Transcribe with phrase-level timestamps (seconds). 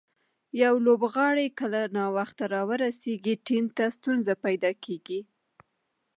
[0.61, 5.19] یو لوبغاړی کله ناوخته راورسېږي، ټیم ته ستونزه پېدا کیږي.